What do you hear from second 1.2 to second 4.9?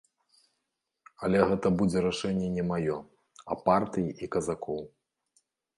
Але гэта будзе рашэнне не маё, а партыі і казакоў.